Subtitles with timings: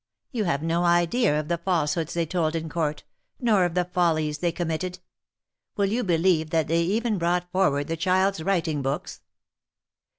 [0.31, 3.03] You have no idea of the falsehoods they told in court,
[3.39, 4.97] nor of the follies they committed.
[5.77, 9.21] Will you believe that they even brought forward the child's writing books?"